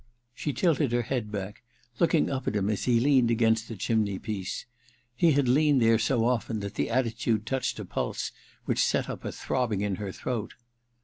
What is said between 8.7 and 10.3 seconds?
set up a throbbing in her